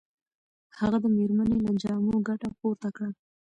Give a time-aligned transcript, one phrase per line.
[0.79, 3.09] هغه د مېرمنې له جامو ګټه پورته کړه.